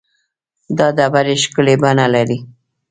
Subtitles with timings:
[0.77, 2.39] دا ډبرې ښکلې بڼه لري.